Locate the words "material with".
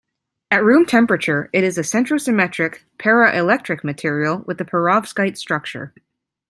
3.83-4.59